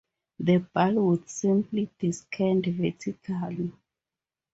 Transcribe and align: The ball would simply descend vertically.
The 0.39 0.57
ball 0.57 0.95
would 0.95 1.29
simply 1.29 1.87
descend 1.99 2.65
vertically. 2.65 3.71